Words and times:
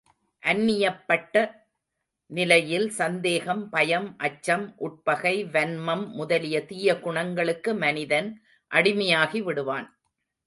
அந்நியப்பட்ட 0.43 1.33
நிலையில் 2.31 2.89
சந்தேகம், 2.89 3.69
பயம், 3.69 4.15
அச்சம், 4.17 4.73
உட்பகை, 4.77 5.45
வன்மம் 5.45 6.05
முதலிய 6.11 6.65
தீய 6.65 6.99
குணங்களுக்கு 6.99 7.73
மனிதன் 7.75 8.29
அடிமையாகி 8.71 9.41
விடுவான். 9.43 9.87